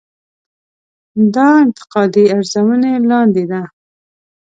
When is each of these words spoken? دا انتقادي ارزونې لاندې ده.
دا 1.35 1.47
انتقادي 1.63 2.23
ارزونې 2.37 2.93
لاندې 3.09 3.43
ده. 3.51 3.61